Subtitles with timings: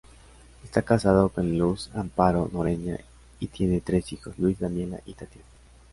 [0.63, 2.97] Está casado con Luz Amparo Noreña
[3.39, 5.45] y tiene tres hijos Luis, Daniela y Tatiana.